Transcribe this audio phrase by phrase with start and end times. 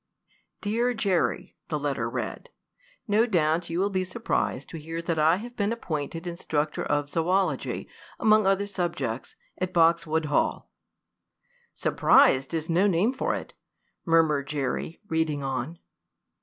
[0.61, 2.49] "Dear Jerry," the letter read,
[3.07, 7.07] "no doubt you will be surprised to hear that I have been appointed instructor of
[7.07, 7.87] zoology,
[8.19, 10.71] among other subjects, at Boxwood Hall."
[11.75, 13.53] "Surprised is no name for it!"
[14.03, 15.77] murmured Jerry, reading on.